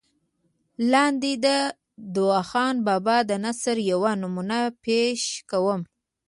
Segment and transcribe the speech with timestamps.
[0.91, 1.31] لاندې
[2.15, 5.81] دَاخون بابا دَنثر يوه نمونه پېش کوم